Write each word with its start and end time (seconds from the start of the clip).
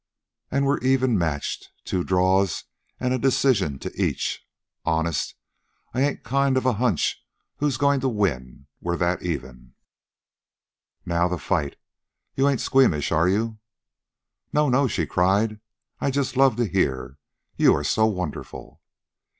And 0.49 0.65
we're 0.65 0.79
even 0.79 1.15
matched. 1.15 1.69
Two 1.85 2.03
draws, 2.03 2.63
and 2.99 3.13
a 3.13 3.19
decision 3.19 3.77
to 3.77 3.91
each. 3.95 4.43
Honest, 4.83 5.35
I 5.93 6.01
ain't 6.01 6.07
any 6.07 6.17
kind 6.23 6.57
of 6.57 6.65
a 6.65 6.73
hunch 6.81 7.23
who's 7.57 7.77
goin' 7.77 7.99
to 7.99 8.09
win, 8.09 8.65
we're 8.79 8.97
that 8.97 9.21
even. 9.21 9.75
"Now, 11.05 11.27
the 11.27 11.37
fight. 11.37 11.75
You 12.35 12.49
ain't 12.49 12.61
squeamish, 12.61 13.11
are 13.11 13.29
you?" 13.29 13.59
"No, 14.51 14.69
no," 14.69 14.87
she 14.87 15.05
cried. 15.05 15.59
"I'd 15.99 16.13
just 16.13 16.35
love 16.35 16.55
to 16.55 16.65
hear 16.65 17.19
you 17.55 17.75
are 17.75 17.83
so 17.83 18.07
wonderful." 18.07 18.81